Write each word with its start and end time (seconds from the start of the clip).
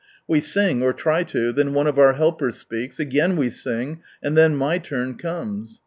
We 0.27 0.39
sing, 0.39 0.81
or 0.81 0.93
try 0.93 1.21
to, 1.25 1.51
then 1.53 1.75
one 1.75 1.85
of 1.85 1.99
our 1.99 2.13
helpers 2.13 2.55
speaks, 2.55 2.99
again 2.99 3.35
we 3.35 3.51
sing, 3.51 4.01
and 4.23 4.35
then 4.35 4.55
my 4.55 4.79
turn 4.79 5.13
comes. 5.13 5.79